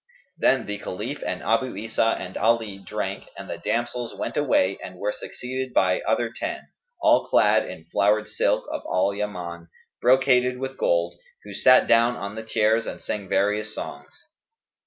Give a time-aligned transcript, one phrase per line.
[0.01, 4.79] "[FN#217] Then the Caliph and Abu Isa and Ali drank and the damsels went away
[4.83, 9.67] and were succeeded by other ten, all clad in flowered silk of Al Yaman,
[10.01, 14.25] brocaded with gold, who sat down on the chairs and sang various songs.